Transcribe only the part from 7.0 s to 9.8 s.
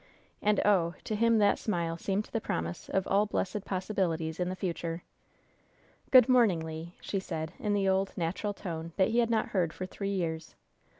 she said, in the old, natural tone that he had not heard